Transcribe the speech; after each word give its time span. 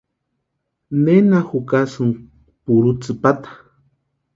¿Nena 1.03 1.39
jukasïnki 1.49 2.21
purhu 2.63 2.91
tsïpata? 3.01 3.49